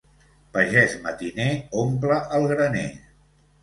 [0.55, 1.53] Pagès matiner
[1.85, 2.91] omple el graner.